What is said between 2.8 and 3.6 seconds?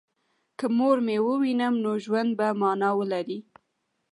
ولري